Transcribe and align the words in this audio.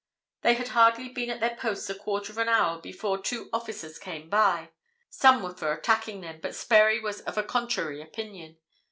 They 0.41 0.55
had 0.55 0.69
hardly 0.69 1.09
been 1.09 1.29
at 1.29 1.41
their 1.41 1.55
posts 1.55 1.87
a 1.87 1.93
quarter 1.93 2.31
of 2.31 2.39
an 2.39 2.49
hour 2.49 2.81
before 2.81 3.19
two 3.21 3.51
officers 3.53 3.99
came 3.99 4.29
by. 4.31 4.71
Some 5.11 5.43
were 5.43 5.53
for 5.53 5.71
attacking 5.71 6.21
them, 6.21 6.39
but 6.41 6.55
Sperry 6.55 6.99
was 6.99 7.21
of 7.21 7.37
a 7.37 7.43
contrary 7.43 8.01
opinion. 8.01 8.57